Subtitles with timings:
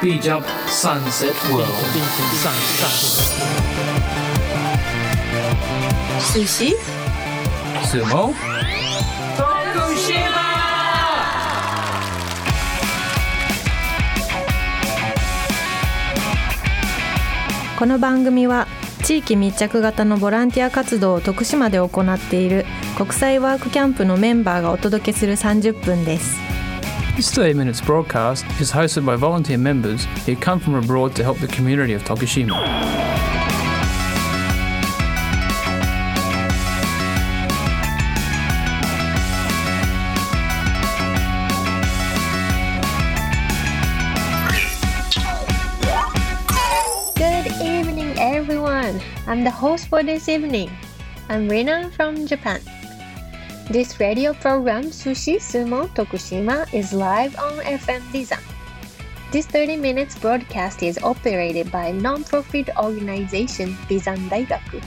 [0.00, 1.66] B Jump Sunset World.
[6.20, 6.76] Sushi?
[7.82, 8.32] Sumo.
[9.36, 10.38] Tokushima!
[17.76, 18.68] この番組は
[19.02, 26.47] 地域密着型のボランティア活動を徳島で行っている国際ワークキャンプのメンバーがお届けする30分です。
[27.18, 31.48] This 30 minutes broadcast is hosted by volunteer members who come from abroad to help the
[31.48, 32.54] community of Tokushima.
[47.16, 49.00] Good evening, everyone.
[49.26, 50.70] I'm the host for this evening.
[51.28, 52.60] I'm Rina from Japan.
[53.70, 58.40] This radio program, Sushi Sumo Tokushima, is live on FM Bizan.
[59.30, 64.80] This 30 minutes broadcast is operated by non-profit organization Bizan Daigaku.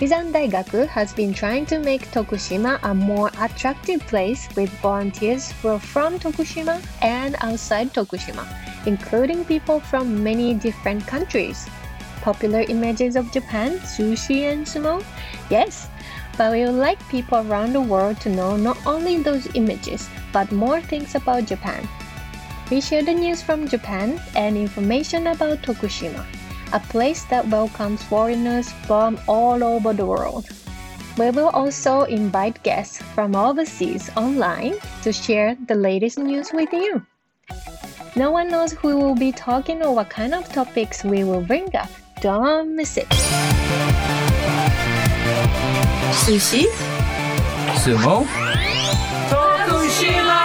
[0.00, 5.68] Bizan Daigaku has been trying to make Tokushima a more attractive place with volunteers who
[5.68, 8.46] are from Tokushima and outside Tokushima
[8.86, 11.68] including people from many different countries.
[12.20, 15.02] Popular images of Japan, sushi, and sumo?
[15.50, 15.88] Yes,
[16.42, 20.50] but we would like people around the world to know not only those images, but
[20.50, 21.86] more things about Japan.
[22.68, 26.26] We share the news from Japan and information about Tokushima,
[26.72, 30.50] a place that welcomes foreigners from all over the world.
[31.16, 37.06] We will also invite guests from overseas online to share the latest news with you.
[38.16, 41.70] No one knows who will be talking or what kind of topics we will bring
[41.76, 41.90] up.
[42.20, 43.61] Don't miss it.
[46.12, 46.68] Sushi.
[47.80, 48.28] Sumo.
[49.32, 50.44] Tokushima!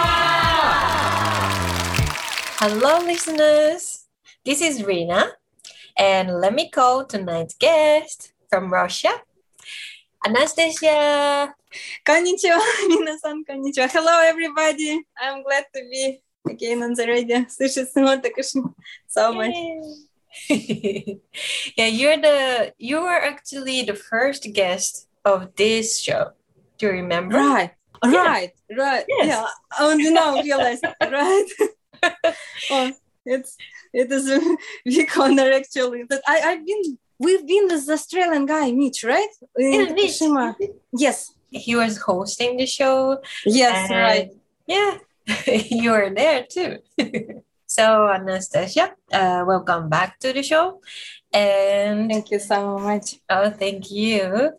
[2.58, 4.06] Hello, listeners.
[4.44, 5.32] This is Rina,
[5.96, 9.12] and let me call tonight's guest from Russia,
[10.24, 11.54] Anastasia.
[12.04, 13.90] Konnichiwa, Mina-san, konnichiwa.
[13.92, 15.04] Hello, everybody.
[15.20, 17.44] I'm glad to be again on the radio.
[17.44, 18.72] Sushi Sumo Tokushima.
[19.06, 19.54] So much.
[21.76, 26.32] yeah, you're the you were actually the first guest of this show.
[26.78, 27.36] Do you remember?
[27.38, 27.72] Right,
[28.04, 28.22] Yeah.
[28.26, 29.04] right, right.
[29.08, 29.26] Yes.
[29.26, 29.46] Yeah,
[29.80, 31.46] only now realized, right?
[32.70, 32.92] oh,
[33.26, 33.56] it's
[33.92, 34.40] it is a
[34.84, 39.28] big honor actually that I I've been we've been with the Australian guy Mitch, right?
[39.58, 40.52] In Yeah.
[40.96, 43.18] Yes, He was hosting the show.
[43.44, 44.30] yes, right.
[44.66, 44.98] Yeah,
[45.46, 46.78] you were there too.
[47.66, 50.80] so Anastasia, uh, welcome back to the show.
[51.32, 53.16] And Thank you so much.
[53.28, 54.52] oh, thank you.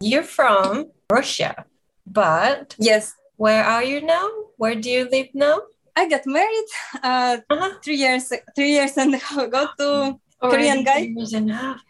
[0.00, 1.64] You're from Russia,
[2.06, 4.28] but Yes, where are you now?
[4.56, 5.62] Where do you live now?
[5.96, 6.68] I got married
[7.02, 7.70] uh Uh-huh.
[7.82, 11.06] three years three years and a half ago to Korean guy?
[11.06, 11.80] two years and a half.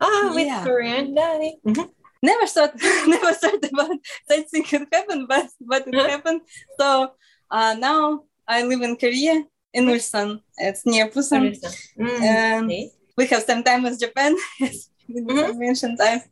[0.00, 0.62] Ah, with Yeah.
[0.62, 1.56] Korean guy.
[1.66, 1.88] Mhm.
[2.24, 2.72] never thought
[3.08, 3.98] never thought about
[4.28, 6.08] such thing could happen but but it Huh?
[6.08, 6.40] happened
[6.80, 7.12] so
[7.52, 9.44] uh now i live in korea
[9.76, 11.52] in ulsan it's near busan
[12.00, 12.88] Mm, Um, okay.
[13.20, 14.32] we have some time with japan
[14.64, 15.52] as Mhm.
[15.60, 16.24] mentioned time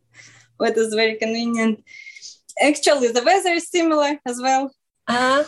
[0.63, 1.75] what is very convenient
[2.69, 4.65] actually the weather is similar as well
[5.07, 5.43] Uh,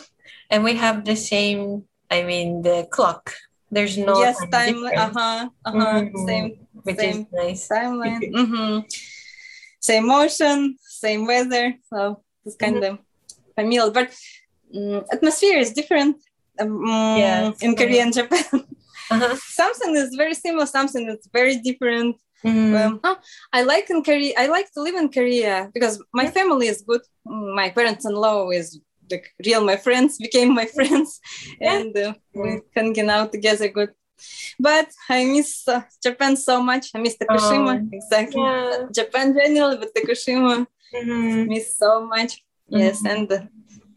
[0.52, 1.60] and we have the same,
[2.16, 3.22] I mean, the clock.
[3.74, 6.26] There's no yes time time difference, uh-huh uh-huh Mhm.
[6.28, 6.46] same
[6.86, 7.18] which same.
[7.24, 7.62] is nice.
[7.72, 8.76] timeline hmm
[9.80, 11.98] same motion same weather so
[12.44, 12.98] it's kind of
[13.58, 14.08] familiar but
[14.74, 16.16] mm, atmosphere is different
[16.60, 16.84] um,
[17.22, 17.52] Yeah.
[17.64, 18.44] in korea and japan
[19.12, 19.34] Uh-huh.
[19.60, 23.16] something is very similar something is very different Mm, um,
[23.52, 27.00] i like in korea i like to live in korea because my family is good
[27.26, 28.78] Mm, my parents-in-law is
[29.10, 31.20] like real my friends became my friends
[31.60, 33.90] and uh, we hanging out together good
[34.60, 37.88] but i miss uh, japan so much i miss Tokushima Oh.
[37.98, 38.86] exactly yeah.
[38.98, 41.48] Japan generally, but Tokushima Mhm.
[41.48, 42.32] miss so much.
[42.68, 43.10] Yes, Mhm.
[43.12, 43.40] and uh,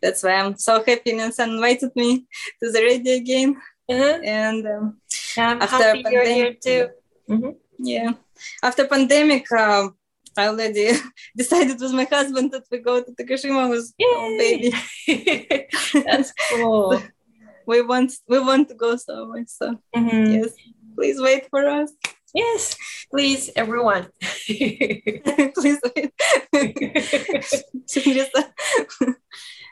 [0.02, 2.10] that's why I'm so happy Nansen invited me
[2.60, 3.50] to the radio again.
[3.92, 4.18] Uh-huh.
[4.24, 4.86] And um,
[5.38, 6.82] After happy you're here too.
[7.82, 8.12] Yeah,
[8.62, 9.96] after pandemic, um,
[10.38, 10.92] I already
[11.38, 14.74] decided with my husband that we go to Tokushima with our baby.
[16.06, 17.02] That's cool.
[17.66, 19.48] We want we want to go so much.
[19.48, 20.32] So Mhm.
[20.32, 20.52] yes,
[20.96, 21.92] please wait for us.
[22.34, 22.76] Yes,
[23.12, 24.08] please, everyone.
[24.46, 26.14] please wait.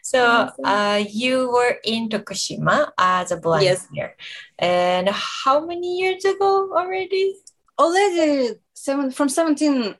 [0.01, 4.15] So, uh, you were in Tokushima as a volunteer,
[4.57, 7.36] and how many years ago already?
[7.79, 9.95] Already seven from 17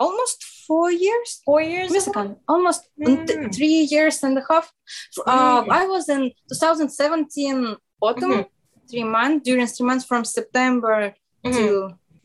[0.00, 1.90] almost four years Four years.
[1.92, 3.26] Mexican, almost Mm.
[3.26, 4.72] th- three years and a half.
[5.26, 5.70] Uh, Mm.
[5.70, 8.46] I was in 2017 autumn, Mhm.
[8.90, 11.14] three months during three months from September
[11.44, 11.52] Mhm.
[11.54, 11.64] to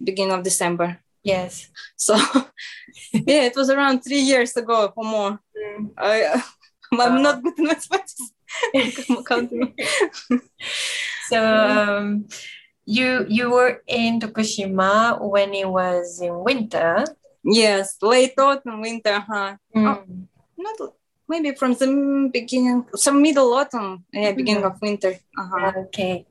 [0.03, 0.99] beginning of December.
[1.23, 1.67] Yes.
[1.97, 2.13] So
[3.13, 5.39] yeah, it was around three years ago or more.
[5.97, 6.41] I
[6.93, 8.21] I'm not good in mathematics.
[11.29, 12.27] So um,
[12.87, 17.03] you you were in Tokushima when it was in winter.
[17.43, 19.55] yes, late autumn, winter, huh?
[19.75, 20.27] Mm.
[20.57, 20.77] Not
[21.27, 21.87] maybe from the
[22.31, 25.19] beginning, some middle autumn, yeah, beginning of winter.
[25.37, 25.71] Uh-huh.
[25.91, 26.25] Okay.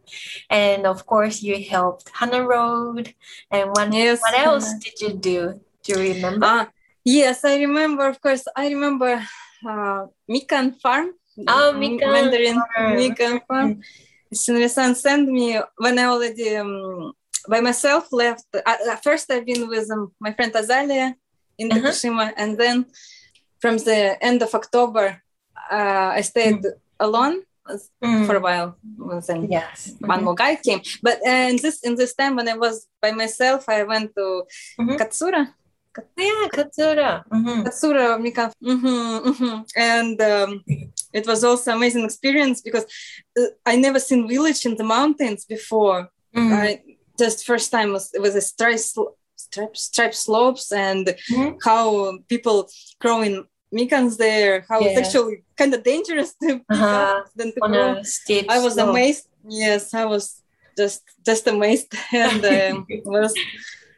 [0.49, 3.13] And of course, you helped Hana Road.
[3.53, 4.21] And what, Yes.
[4.25, 5.41] what else did you do?
[5.85, 6.47] Do you remember?
[6.49, 6.65] Ah,
[7.05, 8.09] yes, I remember.
[8.09, 9.21] Of course, I remember
[9.69, 11.13] uh, Mikan Farm.
[11.47, 12.93] Oh, Mikan Mandarin Farm.
[12.97, 13.71] Mikan Farm.
[14.35, 17.13] Shinri-san sent me when I already um,
[17.49, 18.45] by myself left.
[18.55, 18.61] Uh,
[18.93, 21.15] at first, I've been with um, my friend Azalia
[21.59, 21.81] in Uh-huh.
[21.81, 22.87] Tokushima, and then
[23.61, 25.23] from the end of October,
[25.71, 26.63] uh, I stayed
[27.01, 27.43] alone
[28.01, 28.27] Mm.
[28.27, 28.77] for a while.
[29.27, 29.91] Then Yes.
[29.99, 33.11] one more guy came, but uh, in this in this time when I was by
[33.11, 34.27] myself, I went to
[34.79, 34.95] Mhm.
[35.01, 35.43] Katsura.
[36.17, 37.25] Yeah, Katsura.
[37.33, 37.65] Mhm.
[37.65, 38.53] Katsura Mika.
[38.63, 39.65] Mhm, mhm.
[39.77, 40.65] And um,
[41.13, 42.85] it was also amazing experience because
[43.39, 46.09] uh, I never seen village in the mountains before.
[46.35, 46.53] Mm.
[46.53, 46.83] I
[47.19, 48.81] just first time was it was a stripe
[49.37, 51.57] stripe, stripe slopes and Mhm.
[51.63, 52.69] how people
[53.01, 54.65] growing mikans there.
[54.69, 57.23] How it's actually kind of dangerous to Uh-huh.
[57.37, 57.97] than to grow.
[58.49, 58.89] I was slope.
[58.91, 59.29] amazed.
[59.49, 60.43] Yes, I was
[60.79, 63.33] just just amazed, and um, it was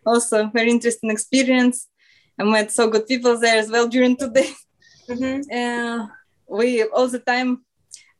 [0.06, 1.87] also very interesting experience.
[2.38, 4.50] I met so good people there as well during today.
[5.08, 5.40] Mhm.
[5.50, 6.06] Uh,
[6.46, 7.64] we all the time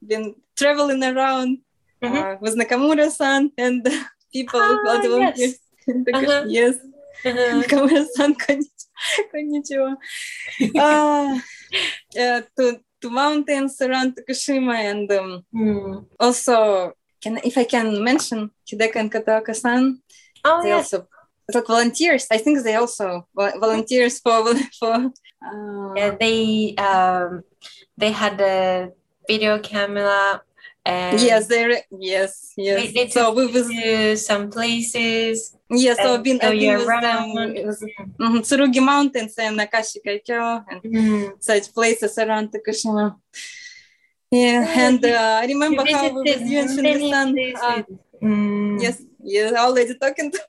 [0.01, 1.59] been traveling around
[2.03, 2.17] Mhm.
[2.17, 3.85] uh, with Nakamura-san and
[4.33, 5.11] people, Ah, all the.
[6.15, 6.45] Uh-huh.
[6.49, 6.77] Yes,
[7.25, 7.55] Uh-huh.
[7.61, 8.89] Nakamura-san, konnichiwa.
[9.31, 9.97] konnichiwa.
[10.81, 11.41] uh,
[12.19, 15.13] uh, to to mountains around Tokushima and.
[15.13, 16.07] Um, Mm.
[16.19, 16.93] also
[17.23, 20.01] can if I can mention Hideka and Kataoka-san,
[20.45, 20.95] Oh, they yes.
[20.95, 21.07] also
[21.55, 22.27] like volunteers.
[22.31, 24.95] I think they also volunteers for for.
[25.41, 27.43] Uh, Yeah, they um
[27.97, 28.91] they had a
[29.29, 30.43] video camera
[30.85, 32.77] and Yes, they yes yes.
[32.79, 35.57] They- they so we was to some places.
[35.71, 35.97] yes.
[36.03, 37.27] So I've been I've been with them.
[37.57, 37.81] It was
[38.21, 41.33] mhm, Tsurugi Mountains and Nakashi Kaikyo and Mm.
[41.41, 43.17] such places around Tokushima.
[44.31, 47.29] Yeah, Yeah, and uh, I remember how we was visited you and Shinri-san,
[47.63, 47.83] uh.
[48.23, 48.83] Mm.
[48.83, 50.41] yes yes already talking to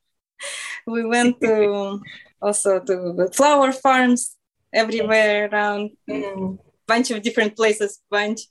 [0.95, 1.99] we went to
[2.41, 4.35] also to the flower farms
[4.73, 6.57] everywhere around Mm.
[6.87, 8.41] bunch of different places bunch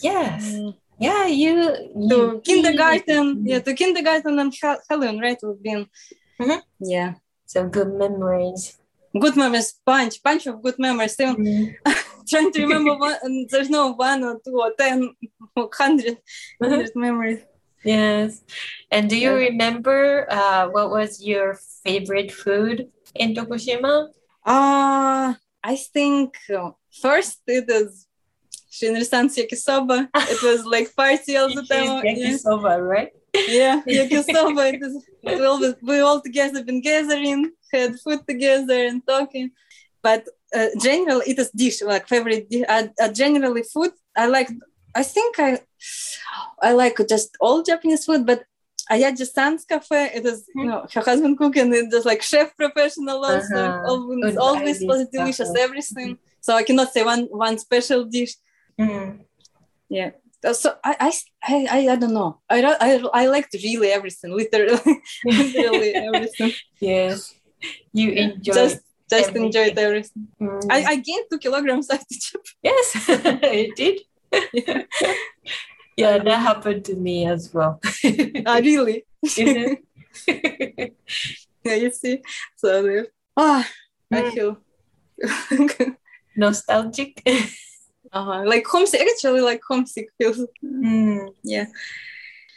[0.00, 0.44] Yes.
[0.52, 0.74] Mm.
[0.98, 1.54] Yeah, you,
[2.10, 5.82] to you kindergarten yeah to kindergarten and Hel- helen right we've been
[6.40, 6.60] Mhm.
[6.80, 7.10] yeah
[7.52, 8.62] so good memories.
[9.24, 11.74] good memories bunch bunch of good memories still Mm.
[12.30, 14.96] trying to remember one and there's no one or two or ten
[15.56, 16.16] or hundred,
[16.62, 17.40] hundred memories
[17.86, 18.42] Yes.
[18.90, 19.46] And do you Yeah.
[19.50, 21.54] remember uh, what was your
[21.84, 24.08] favorite food in Tokushima?
[24.46, 25.34] uh
[25.64, 26.70] i think uh,
[27.02, 28.06] first it is
[28.70, 30.06] Shinri-san's yakisoba.
[30.14, 31.90] It was like party all the time.
[32.06, 33.10] Yakisoba, right?
[33.48, 34.62] yeah, yakisoba.
[34.74, 34.94] It is,
[35.24, 39.50] we always we all together been gathering, had food together and talking.
[40.02, 40.22] But
[40.54, 42.50] uh, generally, it is dish like favorite.
[42.50, 42.66] Dish.
[42.68, 44.50] Uh, uh, generally, food I like.
[45.00, 45.50] I think I
[46.68, 48.40] I like just all Japanese food, but
[48.90, 50.10] Ayaji San's cafe.
[50.18, 51.72] It is you know her husband cooking.
[51.74, 53.56] It just like chef professional also.
[53.56, 53.90] Uh-huh.
[53.90, 55.62] Always, always was delicious cafe.
[55.66, 56.18] everything.
[56.40, 58.34] So I cannot say one one special dish.
[58.80, 59.20] Mm.
[59.88, 60.10] Yeah.
[60.44, 61.10] Uh, So I, I,
[61.76, 62.40] I, I, don't know.
[62.48, 64.78] I, I, I liked really everything, literally,
[65.24, 66.52] literally everything.
[66.80, 67.34] Yes.
[67.92, 68.78] You enjoyed just,
[69.10, 69.46] just everything.
[69.46, 70.28] enjoyed everything.
[70.40, 70.60] Mm.
[70.70, 72.52] I, I gained two kilograms after Japan.
[72.62, 73.96] yes, it did.
[74.52, 74.82] Yeah.
[75.98, 77.80] Yeah, that happened to me as well.
[78.44, 79.06] Ah, really?
[81.64, 82.20] Yeah, you see.
[82.56, 83.04] So,
[83.36, 83.66] ah,
[84.12, 84.32] I Mm.
[84.34, 84.56] feel
[86.36, 87.22] Nostalgic.
[88.12, 89.00] uh, like homesick.
[89.00, 90.38] Actually, like homesick feels.
[90.62, 91.32] Mm.
[91.42, 91.66] Yeah.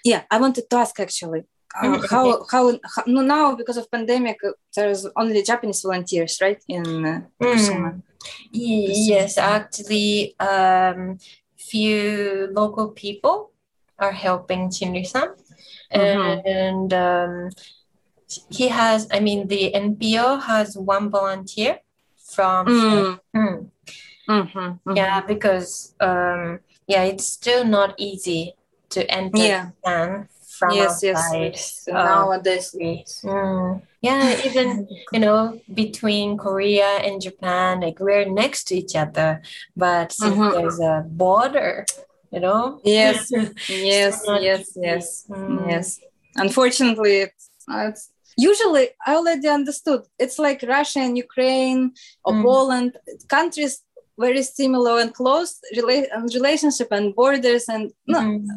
[0.03, 1.43] Yeah, I wanted to ask actually.
[1.73, 4.38] Uh, Mhm, how, how how no now because of pandemic
[4.75, 8.01] there's only Japanese volunteers right in uh, Mm.
[8.51, 11.17] Yes, actually, um,
[11.69, 13.51] few local people
[13.97, 15.29] are helping Shinri-san,
[15.93, 16.41] Mhm.
[16.45, 17.49] and um,
[18.49, 19.07] he has.
[19.11, 21.79] I mean, the NPO has one volunteer
[22.17, 22.67] from.
[22.67, 23.19] Mm.
[23.35, 23.69] Mm.
[24.29, 24.95] Mhm, mhm.
[24.95, 28.53] Yeah, because um, yeah, it's still not easy
[28.89, 29.65] to enter Yeah.
[29.65, 31.53] Japan from yes, yes, outside.
[31.53, 31.88] yes.
[31.89, 32.75] uh, nowadays.
[33.23, 33.81] Mm.
[34.01, 39.41] Yeah, even you know between Korea and Japan, like we're next to each other,
[39.75, 40.51] but since Mhm.
[40.53, 41.86] there's a border,
[42.32, 42.79] you know?
[42.84, 43.29] Yes,
[43.68, 44.15] yes,
[44.48, 45.70] yes, yes, Mm.
[45.70, 46.00] yes.
[46.36, 48.03] Unfortunately, it's, it's
[48.38, 50.01] usually I already understood.
[50.18, 51.82] It's like Russia and Ukraine
[52.25, 52.44] or Mm.
[52.44, 52.91] Poland,
[53.27, 53.74] countries
[54.18, 58.48] very similar and close rela- relationship and borders and no, Mhm.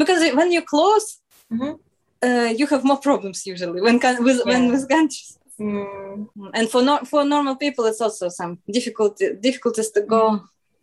[0.00, 1.06] because when you're close,
[1.52, 1.78] Mhm.
[2.26, 5.38] Uh, you have more problems usually when coun- with when with countries.
[5.60, 6.26] Mm.
[6.54, 10.38] And for no, for normal people, it's also some difficulty difficulties to go uh,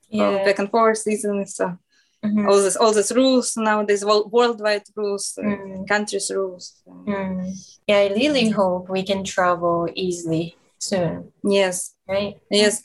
[0.10, 0.44] Yeah.
[0.46, 1.46] back and forth easily.
[1.46, 1.66] So
[2.26, 2.48] Mhm.
[2.50, 5.88] all this all these rules nowadays, world, worldwide rules, uh, Mm.
[5.88, 6.66] countries rules.
[6.88, 7.46] Mm.
[7.88, 12.36] Yeah, I really hope we can travel easily soon, Yes, right?
[12.50, 12.82] yes.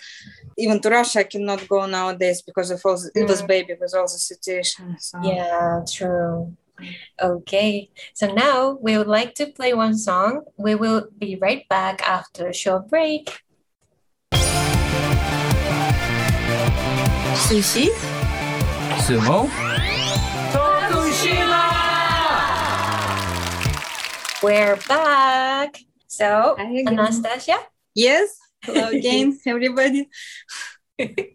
[0.57, 3.47] Even to Russia, I cannot go nowadays because of all the, it was Mm.
[3.49, 4.97] baby with all the situation.
[4.99, 5.19] So.
[5.23, 6.57] Yeah, true.
[7.21, 10.43] Okay, so now we would like to play one song.
[10.57, 13.43] We will be right back after a short break.
[17.47, 17.89] Sushi?
[19.05, 19.49] Sumo?
[24.43, 25.79] We're back.
[26.07, 27.59] So, Anastasia,
[27.95, 28.39] Yes.
[28.65, 30.09] Hello again, everybody.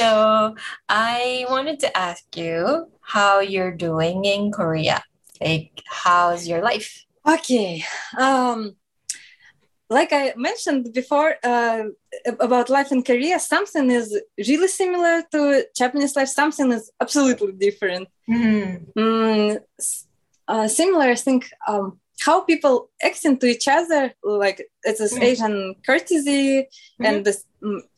[0.00, 0.54] so
[0.88, 5.02] I wanted to ask you how you're doing in Korea.
[5.40, 7.04] Like, how's your life?
[7.28, 7.84] Okay.
[8.18, 8.76] Um,
[9.90, 11.84] like I mentioned before uh,
[12.38, 16.28] about life in Korea, something is really similar to Japanese life.
[16.28, 18.08] Something is absolutely different.
[18.28, 18.86] Mm.
[18.96, 19.58] Mm,
[20.48, 21.50] uh, similar, I think.
[21.68, 25.22] Um, how people acting to each other, like it's this Mm.
[25.22, 26.68] Asian courtesy
[27.00, 27.44] and this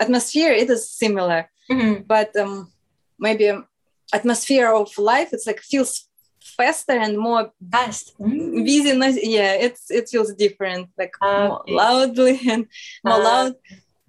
[0.00, 1.48] atmosphere, it is similar.
[1.70, 2.06] Mhm.
[2.06, 2.72] But um,
[3.18, 3.66] maybe um,
[4.12, 6.08] atmosphere of life, it's like feels
[6.56, 8.14] faster and more Fast.
[8.18, 8.64] Mm.
[8.66, 12.66] busy noise yeah it's it feels different like more loudly and
[13.04, 13.54] more Uh, loud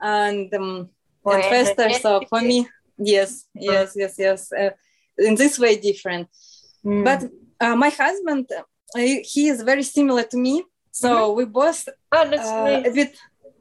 [0.01, 0.89] and um
[1.25, 2.67] and faster so for me
[2.97, 4.71] yes yes yes yes uh,
[5.27, 6.27] in this way different
[6.85, 7.03] Mm.
[7.05, 7.19] but
[7.63, 8.61] uh, my husband uh,
[9.33, 10.55] he is very similar to me
[10.91, 12.87] so we both oh, that's uh, nice.
[12.87, 13.11] a bit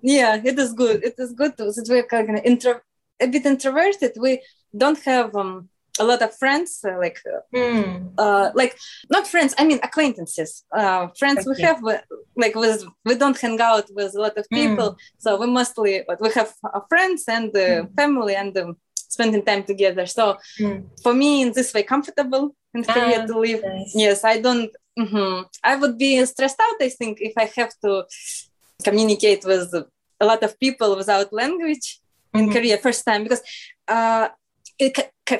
[0.02, 2.80] yeah it is good it is good that we're kind of intro
[3.20, 4.40] a bit introverted we
[4.76, 5.68] don't have um
[6.00, 8.12] a lot of friends uh, like uh, Mm.
[8.18, 8.74] uh like
[9.14, 11.78] not friends i mean acquaintances uh friends we have
[12.42, 14.56] like with we don't hang out with a lot of Mm.
[14.60, 17.94] people so we mostly but we have uh, friends and uh, Mm.
[18.00, 18.70] family and um,
[19.14, 20.24] spending time together so
[20.60, 20.78] Mm.
[21.04, 22.44] for me in this way comfortable
[22.74, 23.92] in korea Ah, to live Nice.
[24.04, 24.70] yes i don't
[25.04, 25.44] mhm.
[25.70, 27.90] i would be stressed out i think if i have to
[28.84, 29.72] communicate with
[30.20, 32.00] a lot of people without language
[32.34, 32.52] in Mhm.
[32.54, 33.42] Korea first time because
[33.88, 34.28] uh,
[34.78, 34.94] it,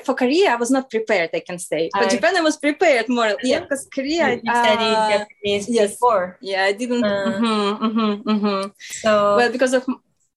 [0.05, 1.29] for Korea I was not prepared.
[1.33, 3.31] I can say, but I- Japan I was prepared more.
[3.43, 4.25] Yeah, because Korea.
[4.43, 5.91] You studied uh, Japanese yes.
[5.91, 6.37] before.
[6.41, 7.03] yeah, I didn't.
[7.05, 7.39] Uh.
[7.39, 8.71] mhm, mhm, mhm.
[9.03, 9.83] So, Well, because of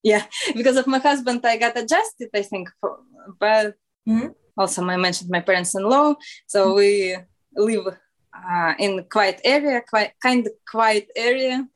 [0.03, 0.25] yeah,
[0.59, 2.29] because of my husband, I got adjusted.
[2.35, 2.99] I think, for,
[3.41, 3.75] but
[4.09, 4.35] Mhm.
[4.57, 6.15] also I mentioned my parents-in-law,
[6.47, 7.17] so we
[7.57, 7.87] live
[8.33, 11.67] uh, in quiet area, quite kind of quiet area.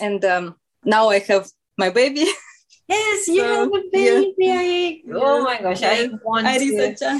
[0.00, 2.26] And um, now I have my baby.
[2.88, 4.20] yes, you So, have a yeah.
[4.20, 4.50] baby.
[4.52, 6.94] I- Oh my gosh, I want Arisa to.
[6.98, 7.18] Chan.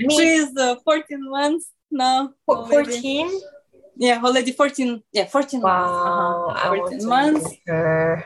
[0.00, 2.30] Me, She's uh, 14 months now.
[2.46, 3.00] fo- already.
[3.00, 3.40] 14?
[3.98, 5.02] Yeah, already 14.
[5.12, 5.92] Yeah, 14 months.
[5.92, 6.72] Wow, Uh-huh.
[6.74, 7.44] I 14 to months.
[7.50, 8.24] meet her.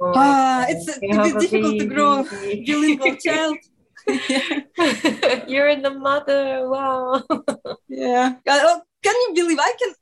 [0.00, 2.64] Oh my Ah, it's a You bit difficult to grow baby.
[2.66, 3.56] bilingual child.
[5.48, 6.68] You're in the mother.
[6.68, 7.22] Wow.
[7.88, 8.34] yeah.
[8.46, 9.92] Uh, oh, can you believe I can?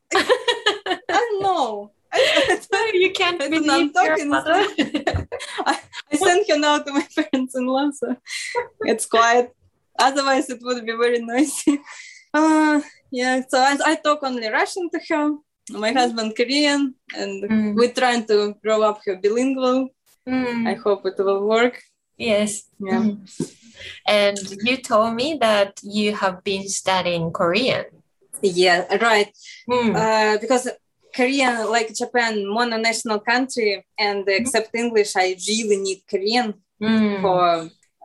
[1.55, 1.91] I know.
[2.95, 4.55] You can't believe I'm believe your talking mother.
[5.67, 8.17] I sent her now to my parents-in-law, so
[8.83, 9.51] it's quiet.
[9.99, 11.81] Otherwise, it would be very noisy.
[12.33, 12.81] Uh,
[13.11, 15.35] yeah, so I, I talk only Russian to her.
[15.71, 17.75] My husband Korean, and Mm.
[17.75, 19.89] we're trying to grow up her bilingual.
[20.29, 21.81] Mm, I hope it will work.
[22.19, 22.65] yes.
[22.79, 23.03] Yeah.
[23.03, 23.27] Mm.
[24.07, 27.87] And you told me that you have been studying Korean.
[28.43, 29.31] Yeah, right.
[29.69, 29.95] Mm.
[29.97, 30.69] Uh, because
[31.17, 37.23] Korean, like Japan, mononational country, and except English, I really need Korean Mm.
[37.23, 37.41] for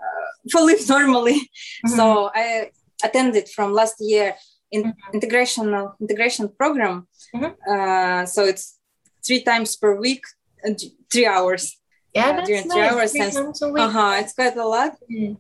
[0.03, 1.39] uh, for live normally.
[1.85, 1.95] Mhm.
[1.97, 2.69] So I
[3.03, 4.35] attended from last year
[4.71, 4.93] in Mhm.
[5.13, 5.65] integration
[6.03, 6.95] integration program.
[7.35, 7.51] Mhm.
[7.73, 8.65] Uh, so it's
[9.25, 10.23] three times per week,
[10.63, 10.75] and
[11.11, 11.63] three hours.
[12.13, 12.73] yeah, uh, that's during nice.
[12.75, 13.83] three hours Three times a week.
[13.85, 14.13] Uh huh.
[14.21, 14.93] It's quite a lot.
[15.11, 15.33] Mm.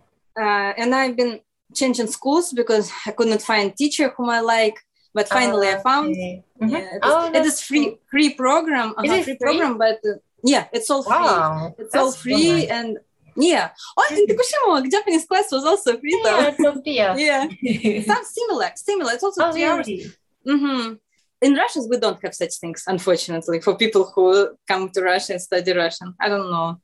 [0.43, 1.33] Uh, and I've been
[1.79, 4.77] changing schools because I couldn't find teacher whom I like.
[5.13, 6.09] But finally, I found.
[6.11, 6.43] Okay.
[6.61, 6.71] Mhm.
[6.71, 8.89] Yeah, it is, Oh, it is free free program.
[8.89, 9.37] Is uh-huh, it free, free?
[9.37, 11.13] program, but uh, yeah, it's all free.
[11.13, 11.75] Wow.
[11.77, 12.99] It's all free and
[13.35, 13.69] yeah.
[13.97, 16.53] Oh, in Tokushima, Japanese class was also free though.
[16.85, 17.47] Yeah.
[17.63, 19.13] Yeah, some similar, similar.
[19.13, 19.87] It's also oh, three hours.
[19.87, 20.11] really?
[20.45, 20.93] hmm
[21.41, 25.41] In Russia, we don't have such things, unfortunately, for people who come to Russia and
[25.41, 26.13] study Russian.
[26.19, 26.81] I don't know.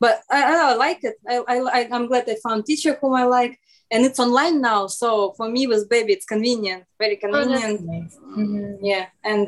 [0.00, 1.16] But I, I like it.
[1.28, 3.58] I, I I'm glad I found teacher whom I like,
[3.90, 4.86] and it's online now.
[4.88, 7.80] So for me with baby, it's convenient, very Oh, convenient.
[7.84, 8.16] nice.
[8.38, 8.78] Mhm.
[8.82, 9.46] Yeah, and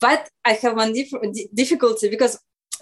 [0.00, 2.34] but I have one dif- di- difficulty because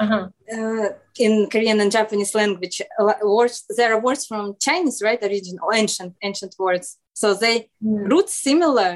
[0.04, 0.24] Uh-huh.
[0.56, 0.88] uh,
[1.26, 2.76] in Korean and Japanese language,
[3.38, 5.22] words there are words from Chinese, right?
[5.28, 6.86] Origin, ancient, ancient words.
[7.22, 8.10] So they Mm.
[8.12, 8.90] roots similar,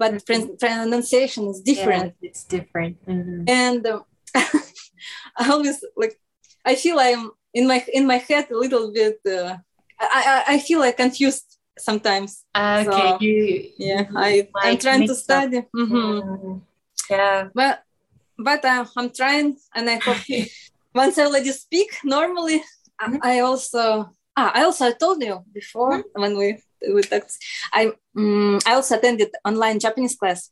[0.00, 0.58] but Mhm.
[0.62, 2.10] pronunciation is different.
[2.20, 2.94] Yeah, it's different.
[3.06, 3.44] Mhm.
[3.64, 4.00] And um,
[5.40, 6.14] I always like,
[6.64, 9.16] I feel I'm in my in my head a little bit.
[9.24, 9.56] Uh,
[9.98, 11.48] I, I I feel like confused
[11.78, 12.44] sometimes.
[12.54, 13.36] Ah, Okay, So, you
[13.80, 15.64] Yeah, I I'm trying to study.
[15.72, 15.90] Mhm.
[15.90, 16.54] Mhm.
[17.10, 17.48] Yeah.
[17.54, 17.74] but
[18.38, 20.20] but uh, I'm trying, and I hope
[20.94, 22.60] once I already speak normally,
[23.00, 23.18] I- Mhm.
[23.22, 26.60] I also ah, I also told you before when we
[26.94, 27.32] we talked.
[27.72, 30.50] I um, I also attended online Japanese class.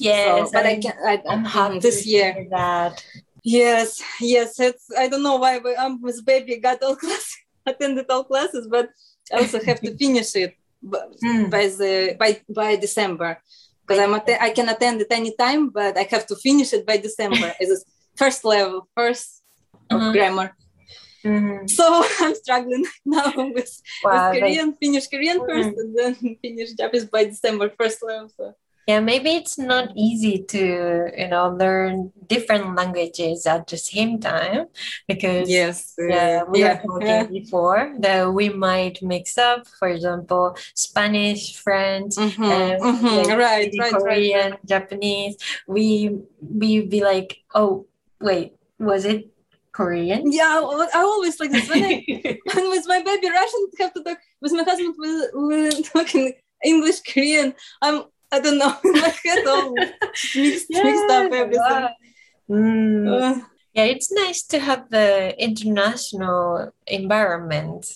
[0.00, 2.30] Yes, so, but I can I, I'm mhm, happy this year.
[2.50, 3.04] that.
[3.44, 4.58] Yes, yes.
[4.60, 7.26] It's I don't know why but I'm with baby got all class
[7.66, 8.88] attended all classes, but
[9.32, 10.54] I also have to finish it
[11.22, 11.46] Mm.
[11.48, 13.38] by the by by December
[13.86, 16.96] because I'm atte- I can attend it anytime, but I have to finish it by
[16.96, 17.54] December.
[17.60, 17.84] it's
[18.16, 19.44] first level, first
[19.90, 20.12] of Mhm.
[20.12, 20.48] grammar.
[21.24, 21.70] Mhm.
[21.70, 21.84] So
[22.22, 23.70] I'm struggling now with, with
[24.02, 25.78] Wow, like- Korean, finish Korean first, Mhm.
[25.80, 28.28] and then finish Japanese by December first level.
[28.36, 28.44] So.
[28.86, 34.66] Yeah, maybe it's not easy to you know learn different languages at the same time
[35.08, 40.56] because Yes, yeah, we yeah, were talking before that we might mix up, for example,
[40.74, 44.66] Spanish, French, Mhm, and mhm, like right, right, Korean, right.
[44.66, 45.36] Japanese.
[45.68, 47.86] We we be like, oh
[48.20, 49.30] wait, was it
[49.72, 50.32] Korean?
[50.32, 50.60] Yeah,
[50.94, 52.36] I always like this when I and
[52.70, 55.10] with my baby Russian have to talk with my husband we
[55.46, 56.32] we talking
[56.64, 61.90] English Korean I'm I don't know in my head all mixed, mixed up everything wow.
[62.50, 63.08] Mm.
[63.08, 67.86] Uh, yeah, it's nice to have the international environment.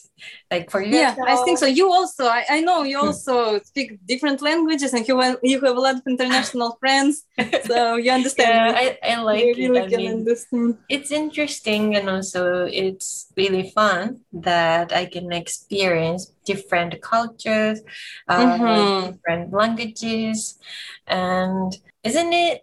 [0.50, 3.99] Like for you, yeah I think so you also I, I know you also speak
[4.06, 7.25] different languages and you have, you have a lot of international friends
[7.61, 8.72] so you understand Yeah.
[8.74, 9.77] I, I like you it.
[9.77, 15.33] really I can mean, understand it's interesting and also it's really fun that I can
[15.33, 17.81] experience different cultures,
[18.29, 19.12] uh, Mhm.
[19.12, 20.59] different languages,
[21.07, 21.72] and
[22.09, 22.57] isn't it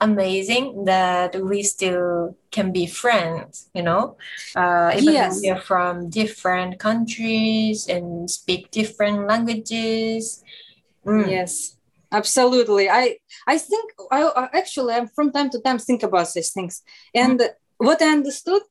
[0.00, 3.68] amazing that we still can be friends?
[3.74, 4.16] You know,
[4.62, 5.34] uh, even Yes.
[5.34, 10.42] though we are from different countries and speak different languages.
[11.06, 11.30] Mm.
[11.30, 11.76] Yes,
[12.12, 12.84] absolutely.
[13.02, 13.04] I
[13.54, 13.86] I think
[14.16, 16.82] I, actually I'm from time to time think about these things,
[17.14, 17.38] and
[17.78, 18.62] what I understood,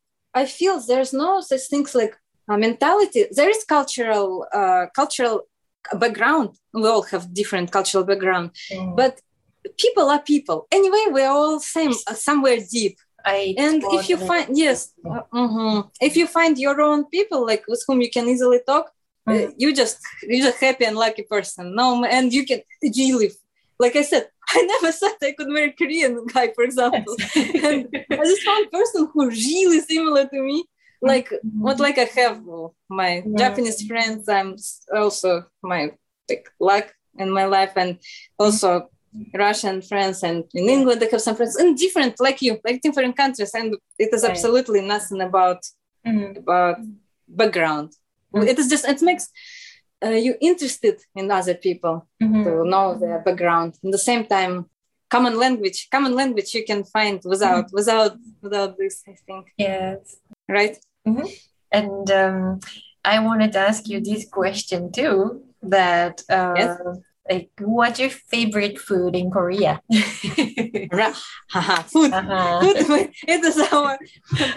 [0.41, 2.13] I feel there's no such things like
[2.53, 3.21] a mentality.
[3.37, 5.35] There is cultural uh, cultural
[6.03, 6.49] background.
[6.73, 8.95] We all have different cultural background, Mm.
[9.01, 9.13] but
[9.77, 10.67] people are people.
[10.71, 12.97] Anyway, we're all same uh, somewhere deep.
[13.25, 15.89] I And if you find yes, uh, mhm.
[16.01, 18.85] if you find your own people like with whom you can easily talk,
[19.27, 19.53] uh, Mm.
[19.57, 21.75] you just you're just a happy and lucky person.
[21.75, 23.29] No, and you can really,
[23.77, 24.23] like I said,
[24.55, 27.15] I never said I could marry Korean guy, for example.
[27.35, 27.87] and
[28.19, 30.63] I just found person who really similar to me.
[31.01, 31.29] Like
[31.65, 33.37] what like I have uh, my Yeah.
[33.41, 34.27] Japanese friends.
[34.29, 34.55] I'm
[34.95, 35.91] also my
[36.29, 37.99] like luck in my life, and
[38.39, 38.89] also
[39.33, 40.23] Russian friends.
[40.23, 43.75] And in England, I have some friends in different, like you, like different countries, and
[43.97, 44.31] it is Right.
[44.31, 45.61] absolutely nothing about
[46.07, 46.37] Mhm.
[46.37, 46.77] about
[47.27, 47.89] background.
[48.33, 48.47] Mm.
[48.47, 49.25] It is just it makes
[50.05, 52.43] uh, you interested in other people Mhm.
[52.45, 53.71] to know their background.
[53.83, 54.53] in the same time,
[55.09, 58.95] common language, common language you can find without without without this.
[59.11, 60.17] I think Yes.
[60.57, 60.75] right.
[61.71, 62.59] And um,
[63.03, 66.77] I wanted to ask you this question too that uh, Yes.
[67.29, 69.81] Like what's your favorite food in Korea?
[71.51, 72.13] Haha, food.
[72.13, 72.73] Uh-huh.
[72.73, 73.11] Food.
[73.27, 73.97] It is our.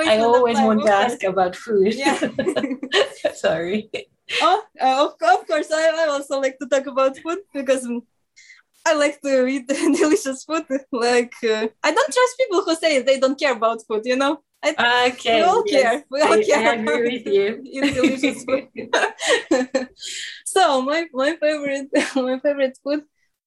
[0.00, 1.94] I always want to ask about food.
[1.94, 2.18] Yeah.
[3.34, 3.90] Sorry.
[4.40, 7.86] Oh, uh, of, of course, I, I also like to talk about food because
[8.86, 10.64] I like to eat delicious food.
[10.90, 14.42] Like, uh, I don't trust people who say they don't care about food, you know?
[14.64, 15.36] I, Okay.
[15.36, 15.82] we all yes.
[15.82, 16.04] care.
[16.10, 16.68] We all I, care.
[16.70, 17.60] I agree with you.
[17.64, 18.68] Eat delicious food.
[20.44, 23.02] so, my, my favorite my favorite food,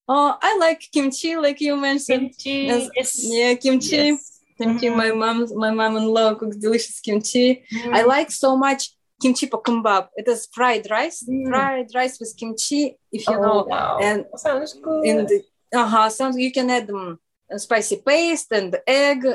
[0.08, 2.30] oh, I like kimchi, like you mentioned.
[2.36, 2.50] Kimchi.
[2.66, 2.90] Yes.
[2.94, 3.24] Yes.
[3.24, 3.96] Yeah, kimchi.
[3.96, 4.32] Yes.
[4.58, 4.96] Kimchi, Mhm.
[4.96, 7.62] my mom, my mom-in-law cooks delicious kimchi.
[7.72, 7.94] Mm.
[7.94, 10.08] I like so much kimchi bokkeumbap.
[10.16, 11.48] It is fried rice, Mm.
[11.48, 13.64] fried rice with kimchi, if you Oh, know.
[13.68, 13.98] wow.
[14.00, 15.04] And sounds good.
[15.04, 15.42] in the
[15.74, 17.18] uh-huh, some you can add um,
[17.56, 19.26] spicy paste and egg,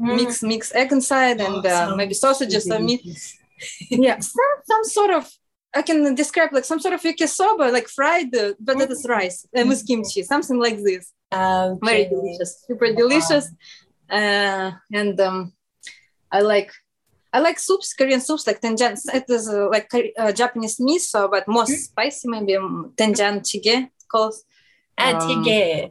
[0.00, 0.16] Mm.
[0.16, 3.00] mix mix egg inside, and Oh, uh, maybe sausages or meat.
[3.90, 5.24] Yeah, some, some sort of.
[5.74, 9.46] I can describe like some sort of yakisoba, like fried, uh, but it is rice
[9.54, 11.12] and with kimchi, something like this.
[11.32, 13.50] Very delicious, super delicious.
[14.10, 15.52] Uh, and um,
[16.30, 16.70] I like
[17.32, 18.96] I like soups, Korean soups like tenjan.
[19.12, 24.34] It is uh, like uh, Japanese miso, but more spicy, maybe um, tenjan chige called
[24.98, 25.90] Ah, Um, tige.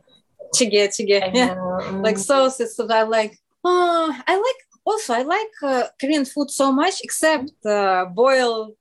[0.55, 1.19] chige chige.
[1.33, 1.79] Yeah, know.
[1.81, 2.03] Mm.
[2.03, 3.37] like sauces that I like.
[3.65, 8.73] Uh, I like also I like uh, Korean food so much, except uh, boiled,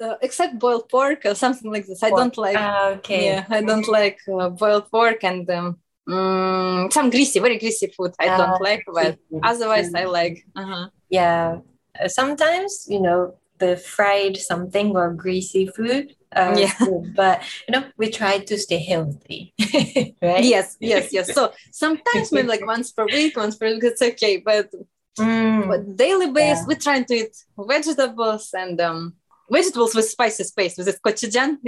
[0.00, 2.02] uh, except boiled pork or something like this.
[2.02, 2.56] I don't like.
[2.58, 3.26] Ah, okay.
[3.26, 5.76] Yeah, I don't like uh, boiled pork and um,
[6.08, 8.12] mm, some greasy, very greasy food.
[8.18, 10.12] I Ah, don't like, but otherwise I Mm.
[10.12, 10.36] like.
[10.56, 10.88] Uh-huh.
[11.10, 11.58] Yeah.
[12.06, 16.16] Sometimes, you know, the fried something or greasy food.
[16.36, 16.74] Uh, Yeah.
[17.14, 19.52] But, you know, we try to stay healthy.
[20.22, 20.44] right?
[20.44, 21.32] Yes, yes, yes.
[21.34, 24.36] So sometimes maybe like once per week, once per week, it's okay.
[24.38, 24.70] But
[25.16, 25.68] Mm.
[25.70, 26.66] but daily base, Yeah.
[26.66, 29.14] we try to eat vegetables and um,
[29.48, 30.76] vegetables with spicy paste.
[30.76, 31.58] With this gochujang,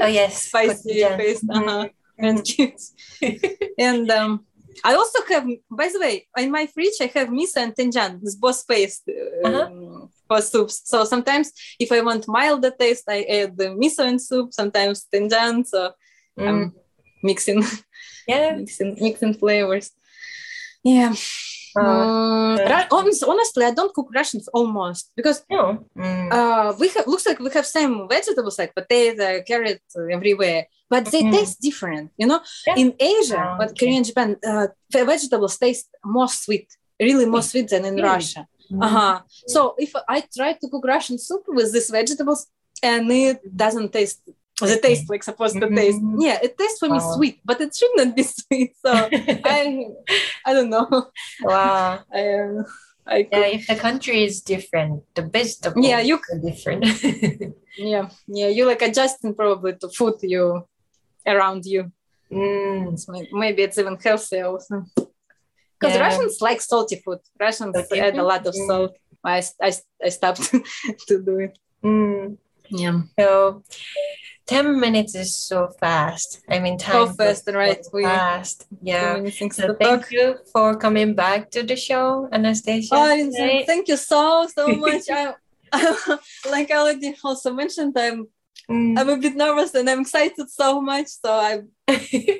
[0.00, 0.44] Oh, yes.
[0.44, 1.16] spicy gochujang.
[1.18, 1.44] paste.
[1.50, 1.84] Uh-huh.
[1.84, 1.90] Mm.
[2.26, 2.80] And cute.
[3.78, 4.46] and um,
[4.82, 8.36] I also have, by the way, in my fridge I have miso and tenjan, this
[8.36, 9.68] both paste uh, Uh-huh.
[10.28, 10.82] For soups.
[10.84, 14.52] So sometimes if I want milder taste, I add the miso in soup.
[14.52, 15.66] Sometimes tenjan.
[15.66, 15.92] So
[16.38, 16.48] Mm.
[16.48, 16.72] I'm
[17.22, 17.62] mixing,
[18.26, 18.56] Yeah.
[18.58, 19.90] mixing, mixing flavors.
[20.82, 21.12] Yeah.
[21.76, 22.86] Uh, Mm, yeah.
[22.90, 25.86] Ru- honestly, I don't cook Russians almost because no.
[25.98, 26.32] Mm.
[26.32, 31.04] uh, we have looks like we have same vegetables like potato, carrot uh, everywhere, but
[31.10, 31.32] they Mhm.
[31.32, 32.10] taste different.
[32.16, 32.76] You know, Yeah.
[32.82, 33.86] in Asia, Ah, but okay.
[33.86, 36.68] Korean, Japan, uh, vegetables taste more sweet,
[37.00, 38.08] really more sweet than in Really?
[38.08, 38.46] Russia.
[38.80, 39.20] Uh-huh.
[39.46, 42.46] So if I try to cook Russian soup with these vegetables
[42.82, 44.20] and it doesn't taste
[44.60, 46.16] the taste like supposed to taste, Mhm.
[46.20, 47.14] yeah, it tastes for me Wow.
[47.16, 48.72] sweet, but it should not be sweet.
[48.84, 48.92] So
[49.44, 49.86] I,
[50.46, 50.88] I don't know.
[51.42, 52.00] wow.
[52.12, 52.62] I, uh,
[53.06, 56.84] I Yeah, if the country is different, the vegetables Yeah, you- are different.
[57.76, 60.62] yeah yeah you like adjusting probably to food you
[61.26, 61.90] around you
[62.30, 63.08] mm.
[63.08, 64.84] May- maybe it's even healthier also
[65.84, 66.06] because Yeah.
[66.06, 68.66] russians like salty food russians Salty add a lot of Mm.
[68.66, 68.92] salt
[69.24, 69.72] I, I,
[70.06, 70.44] I stopped
[71.08, 72.36] to do it Mm.
[72.70, 73.62] yeah So
[74.46, 76.40] 10 minutes is so fast.
[76.50, 78.66] I mean, time So fast, goes right, so we- fast.
[78.68, 79.24] Too Yeah.
[79.58, 80.10] So thank talk.
[80.12, 82.94] you for coming back to the show, Anastasia.
[82.94, 83.64] Oh, today.
[83.66, 85.32] thank you so so much I,
[86.54, 88.28] like I already also mentioned I'm
[88.70, 88.98] Mm.
[88.98, 91.68] I'm a bit nervous and I'm excited so much so I'm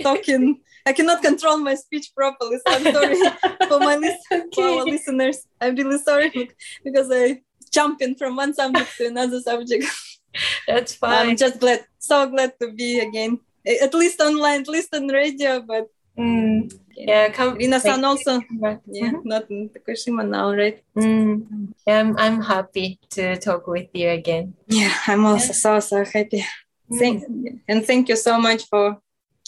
[0.02, 3.16] talking I cannot control my speech properly so I'm sorry
[3.68, 5.46] for my lis- for our listeners.
[5.60, 6.50] I'm really sorry
[6.82, 9.84] because I jump in from one subject to another subject.
[10.66, 11.28] That's fine.
[11.30, 15.60] I'm just glad, so glad to be again, at least online, at least on radio.
[15.60, 16.70] But Mm.
[16.96, 17.54] Yeah, come.
[17.56, 18.80] Rina-san also, come back.
[18.86, 20.82] yeah, not in Tokushima now, right?
[20.96, 21.74] Mm.
[21.86, 24.54] Yeah, I'm, I'm happy to talk with you again.
[24.68, 26.44] Yeah, I'm also so so happy.
[26.98, 27.24] Thank
[27.68, 28.98] and thank you so much for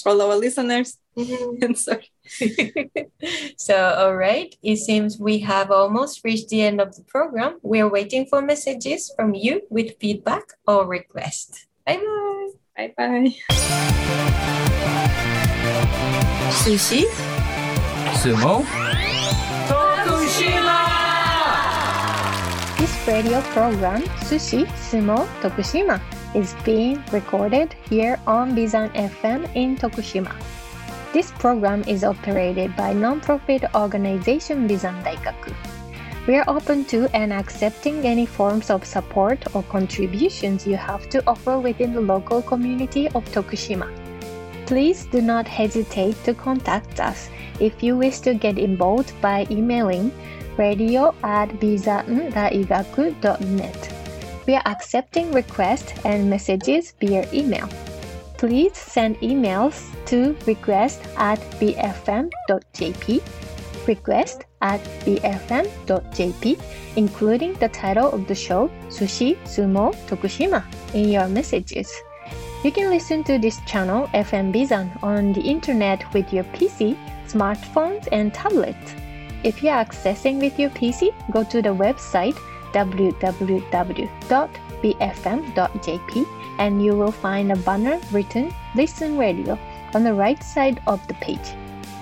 [0.05, 0.99] all our listeners.
[1.17, 1.63] Mhm.
[1.65, 2.11] And sorry.
[3.57, 4.55] so, all right.
[4.63, 7.57] It seems we have almost reached the end of the program.
[7.63, 11.65] We are waiting for messages from you with feedback or request.
[11.87, 12.49] Bye bye.
[12.77, 13.33] Bye bye.
[16.53, 17.05] Sushi?
[18.27, 18.67] Sumo?
[22.77, 26.01] This radio program, Sushi Sumo Tokushima,
[26.35, 30.35] is being recorded here on Bizan FM in Tokushima.
[31.13, 35.55] This program is operated by non-profit organization Bizan Daigaku.
[36.27, 41.23] We are open to and accepting any forms of support or contributions you have to
[41.29, 44.06] offer within the local community of Tokushima.
[44.67, 50.11] Please do not hesitate to contact us if you wish to get involved by emailing
[50.59, 53.93] radio at bizan.daigaku.net.
[54.47, 57.69] We are accepting requests and messages via email.
[58.39, 63.23] Please send emails to request at bfm.jp,
[63.87, 66.61] request at bfm.jp,
[66.97, 71.95] including the title of the show Sushi Sumo Tokushima in your messages.
[72.67, 76.97] You can listen to this channel FM Bizan on the internet with your PC,
[77.29, 78.97] smartphones, and tablets.
[79.45, 82.35] If you are accessing with your PC, go to the website
[82.73, 83.47] www.bfm.jp
[86.59, 89.57] and you will find a banner written Listen Radio
[89.95, 91.55] on the right side of the page.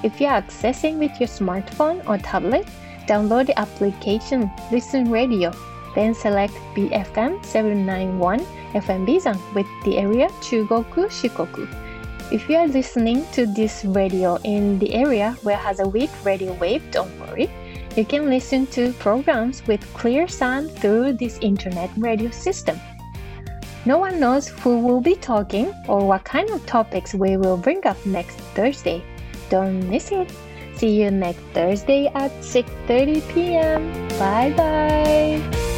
[0.03, 2.67] If you are accessing with your smartphone or tablet,
[3.07, 5.53] download the application Listen Radio,
[5.95, 11.67] then select BFM 791 FM Bizan with the area Chugoku Shikoku.
[12.31, 16.53] If you are listening to this radio in the area where has a weak radio
[16.55, 17.51] wave, don't worry.
[17.97, 22.81] You can listen to programs with clear sound through this internet radio system.
[23.87, 27.87] No one knows who will be talking or what kind of topics we will bring
[27.87, 29.05] up next Thursday.
[29.51, 30.33] Don't miss it.
[30.77, 34.09] See you next Thursday at 6:30 p.m.
[34.19, 35.74] Bye bye.